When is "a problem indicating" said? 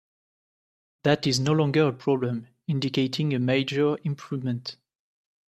1.87-3.35